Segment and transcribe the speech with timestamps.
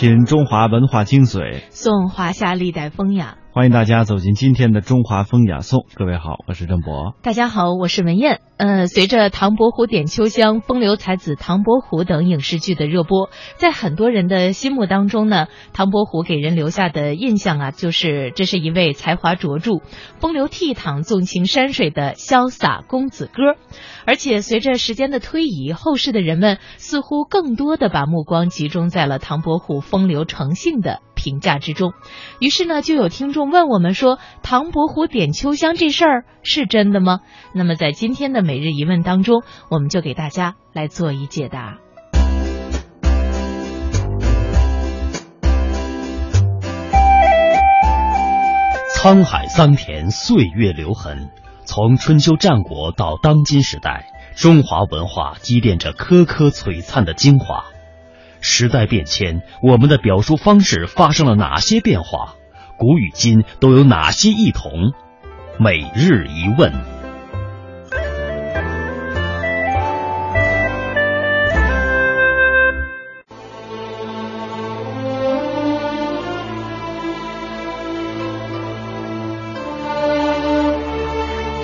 [0.00, 3.36] 品中华文化精髓，颂华夏历代风雅。
[3.50, 5.86] 欢迎大家走进今天的中华风雅颂。
[5.94, 7.14] 各位好，我是郑博。
[7.22, 8.40] 大家好，我是文艳。
[8.58, 19.78] 呃，随着唐伯虎点秋香、风流才子唐伯虎等影视剧的热播，在很多人的心目当中呢，唐伯虎给人留下的印象啊，就是这是一位才华卓著、
[20.18, 23.56] 风流倜傥、纵情山水的潇洒公子哥。
[24.04, 31.92] 而且随着时间的推移，后世的人们似乎更多的把目光集中在了唐伯虎风流成性的评价之中。
[32.38, 37.20] 于是呢，就有听众问我们说：“唐伯虎点秋香这事儿是真的吗？”
[37.52, 41.76] 那么在今天的每日一问当中，我们就给大家来做一解答。
[48.96, 51.28] 沧海桑田，岁月留痕。
[51.66, 57.66] 从春秋战国到当今时代，中华文化积淀着颗颗璀璨的精华。
[58.40, 62.34] 时代变迁，我们的表述方式发生了哪些变化？
[62.78, 64.92] 古与今都有哪些异同？
[65.58, 66.72] 每日一问。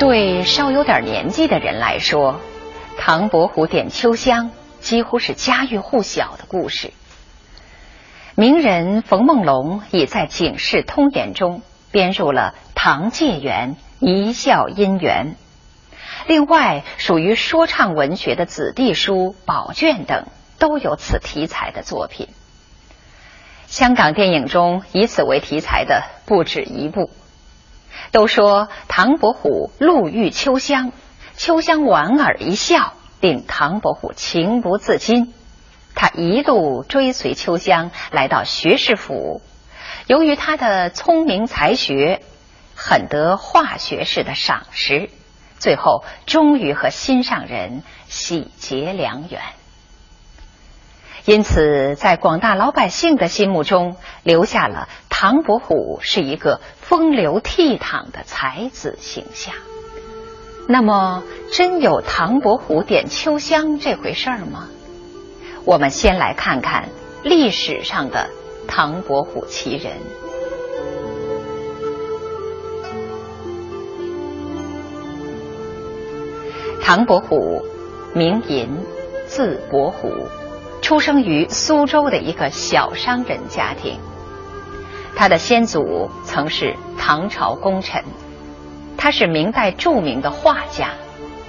[0.00, 2.40] 对稍有点年纪的人来说，
[2.98, 4.50] 唐伯虎点秋香
[4.84, 6.92] 几乎是家喻户晓的故事。
[8.34, 15.36] 名人冯梦龙已在《警世通言》中编入了唐介元一笑姻缘，
[16.26, 20.26] 另外属于说唱文学的子弟书《宝卷》等
[20.58, 22.28] 都有此题材的作品。
[23.66, 27.10] 香港电影中以此为题材的不止一部。
[28.10, 30.92] 都说唐伯虎路遇秋香，
[31.36, 32.92] 秋香莞尔一笑，
[33.24, 35.32] 令唐伯虎情不自禁。
[35.94, 39.40] 他一路追随秋香来到学士府，
[40.06, 42.20] 由于他的聪明才学，
[42.74, 45.08] 很得华学士的赏识，
[45.58, 49.40] 最后终于和心上人喜结良缘。
[51.24, 59.54] 因此，在广大老百姓的心目中，留下了唐伯虎是一个风流倜傥的才子形象。
[60.66, 64.68] 那么，真有唐伯虎点秋香这回事儿吗？
[65.64, 66.88] 我们先来看看
[67.22, 68.30] 历史上的
[68.66, 69.92] 唐伯虎奇人。
[76.82, 77.62] 唐伯虎，
[78.14, 78.68] 名寅，
[79.26, 80.08] 字伯虎。
[80.82, 83.98] 出生于苏州的一个小商人家庭，
[85.16, 88.04] 他的先祖曾是唐朝功臣，
[89.04, 90.94] 他是明代著名的画家、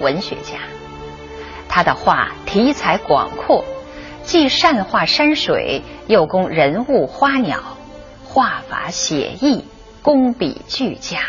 [0.00, 0.58] 文学家。
[1.66, 3.64] 他的画题材广阔，
[4.22, 7.78] 既善画山水，又工人物花鸟，
[8.22, 9.64] 画法写意，
[10.02, 11.20] 工笔俱佳。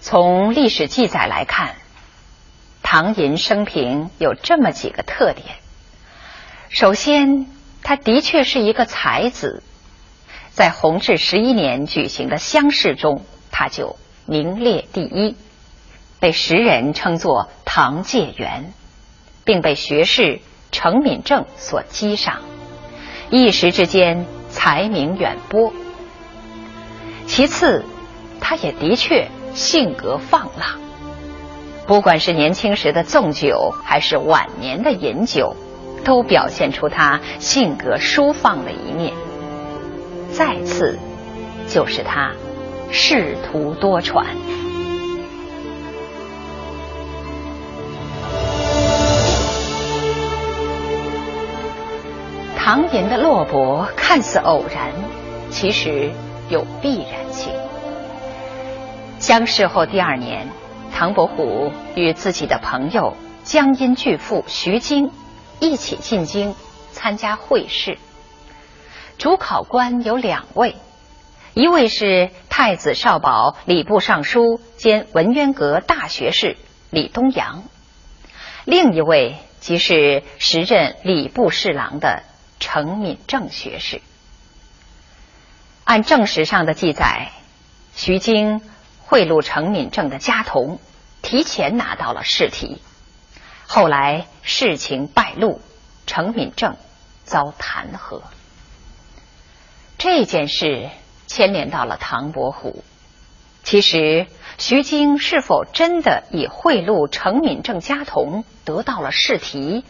[0.00, 1.74] 从历史记载来看。
[2.80, 5.56] 唐寅生平有这么几个特点：
[6.68, 7.46] 首先，
[7.82, 9.64] 他的确是一个才子，
[10.52, 13.24] 在弘治十一年举行的乡试中，
[13.56, 13.94] 他就
[14.26, 15.36] 名列第一，
[16.18, 18.74] 被时人称作“唐介元”，
[19.46, 20.40] 并被学士
[20.72, 22.40] 程敏正所激赏，
[23.30, 25.72] 一时之间才名远播。
[27.28, 27.84] 其次，
[28.40, 30.80] 他也的确性格放浪。
[31.86, 35.54] 不管是年轻时的纵酒，还是晚年的饮酒，
[36.02, 39.14] 都表现出他性格舒放的一面。
[40.32, 40.98] 再次，
[41.68, 42.32] 就是他
[42.96, 44.24] 仕途多舛。
[52.56, 54.92] 唐寅的落魄看似偶然，
[55.50, 56.12] 其实
[56.48, 57.52] 有必然性。
[59.18, 60.48] 乡试后第二年。
[60.92, 65.10] 唐伯虎与自己的朋友江阴巨富徐经
[65.58, 66.54] 一起进京
[66.92, 67.98] 参加会试。
[69.18, 70.76] 主考官有两位，
[71.54, 76.56] 一位是太子少保、礼部尚书兼文渊阁大学士
[76.90, 77.64] 李东阳，
[78.64, 82.24] 另一位即是时任礼部侍郎的
[82.60, 84.02] 程敏正学士。
[85.84, 87.30] 按正史上的记载，
[87.94, 88.60] 徐经。
[89.06, 90.80] 贿赂程敏正的家童，
[91.20, 92.80] 提前拿到了试题。
[93.66, 95.60] 后来事情败露，
[96.06, 96.76] 程敏正
[97.24, 98.22] 遭弹劾。
[99.98, 100.88] 这件事
[101.26, 102.84] 牵连到了唐伯虎。
[103.62, 104.26] 其实，
[104.58, 109.84] 徐经是否真的以贿赂程敏正家童得到了试题，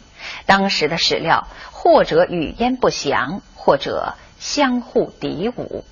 [0.46, 5.84] 当时的史料或者语焉不详，或者相互敌伍。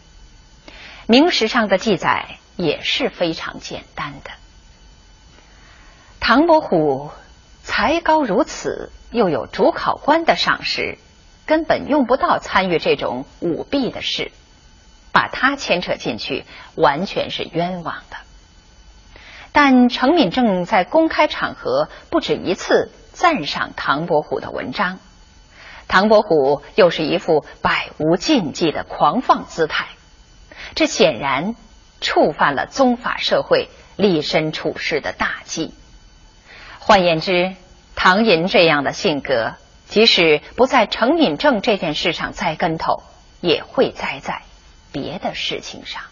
[1.07, 4.31] 明史上的记载也是非常简单的。
[6.21, 7.11] 唐伯虎
[7.65, 10.99] 才高如此，又有主考官的赏识，
[11.47, 14.31] 根本用不到参与这种舞弊的事，
[15.13, 16.45] 把他牵扯进去，
[16.75, 18.17] 完全是冤枉的。
[19.53, 24.99] 但程敏正在公开场合不止一次赞赏唐伯虎的文章，
[25.89, 29.89] 唐伯虎又是一副百无禁忌的狂放姿态，
[30.75, 31.55] 这显然
[32.01, 35.75] 触犯了宗法社会立身处世的大忌。
[36.79, 37.55] 换言之，
[37.95, 39.53] 唐寅这样的性格，
[39.87, 43.03] 即使不在程敏正这件事上栽跟头，
[43.43, 44.41] 也会栽在
[44.93, 46.03] 别的事情上。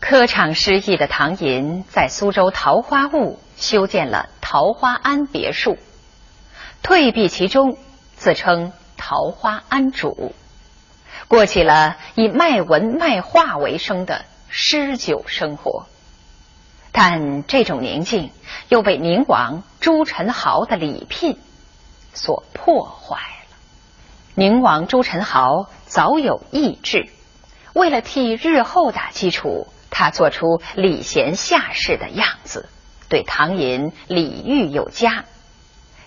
[0.00, 5.78] 科场失意的唐寅在苏州桃花坞修建了桃花庵别墅，
[6.82, 7.78] 退避其中，
[8.16, 10.34] 自称桃花庵主，
[11.26, 15.86] 过起了以卖文卖画为生的诗酒生活。
[16.92, 18.30] 但这种宁静
[18.68, 21.40] 又被宁王朱宸濠的礼聘
[22.12, 23.56] 所破坏了。
[24.34, 27.08] 宁王朱宸濠早有意志，
[27.74, 29.68] 为了替日后打基础。
[29.96, 32.68] 他做出礼贤下士的样子，
[33.08, 35.24] 对唐寅礼遇有加，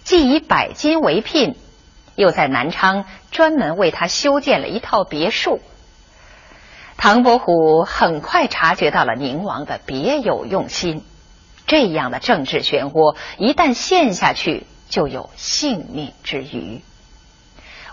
[0.03, 1.55] 既以百金为聘，
[2.13, 5.61] 又在南昌专门为他修建了一套别墅。
[6.97, 11.05] 唐伯虎很快察觉到了宁王的别有用心，
[11.65, 16.83] 这样的政治漩涡一旦陷下去，就有性命之虞。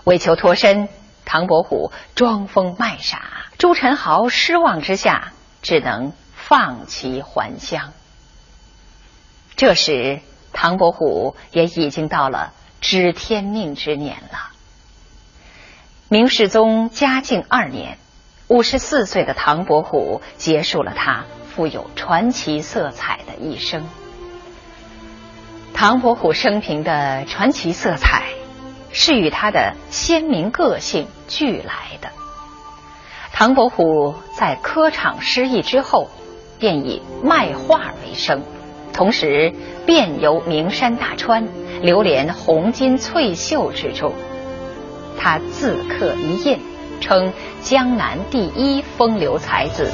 [0.03, 0.89] 为求脱身，
[1.23, 5.31] 唐伯虎装疯卖傻，朱宸濠失望之下。
[5.63, 7.91] 只能放其还乡。
[9.55, 10.19] 这时，
[10.53, 14.51] 唐伯虎也已经到了知天命之年了。
[16.07, 17.97] 明世宗嘉靖二年，
[18.47, 21.25] 五十四岁的唐伯虎结束了他
[21.55, 23.87] 富有传奇色彩的一生。
[25.73, 28.25] 唐伯虎生平的传奇色彩，
[28.91, 32.11] 是与他的鲜明个性俱来的。
[33.37, 36.07] 唐伯虎在科场失意之后，
[36.57, 38.41] 便以卖画为生，
[38.93, 39.53] 同时
[39.85, 41.45] 遍游名山大川，
[41.81, 44.13] 流连红金翠袖之中。
[45.19, 46.61] 他自刻一印，
[47.01, 49.91] 称江南第一风流才子。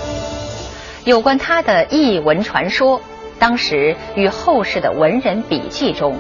[1.03, 3.01] 有关他的异闻传说，
[3.39, 6.15] 当时与后世的文人笔记中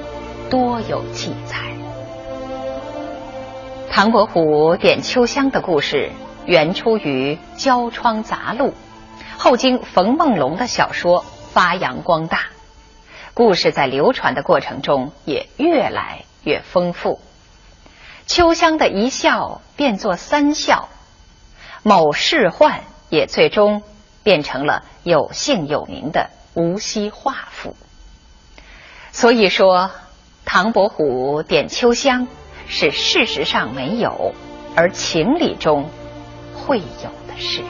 [0.49, 1.57] 多有记载。
[3.91, 6.09] 唐伯虎点秋香的故事。
[6.45, 8.69] 原出于《焦窗杂录》，
[9.37, 12.47] 后经冯梦龙的小说发扬光大，
[13.33, 17.21] 故事在流传的过程中也越来越丰富。
[18.25, 20.89] 秋香的一笑变作三笑，
[21.83, 22.79] 某仕宦
[23.09, 23.83] 也最终
[24.23, 27.75] 变成了有姓有名的无锡画府。
[29.11, 29.91] 所以说，
[30.45, 32.27] 唐伯虎点秋香
[32.67, 34.33] 是事实上没有，
[34.75, 35.89] 而情理中。
[36.65, 37.63] 会有的事。